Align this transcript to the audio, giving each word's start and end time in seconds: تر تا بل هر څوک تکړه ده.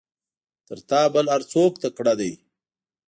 تر 0.67 0.77
تا 0.89 1.01
بل 1.13 1.25
هر 1.33 1.41
څوک 1.51 1.73
تکړه 1.83 2.13
ده. 2.19 2.31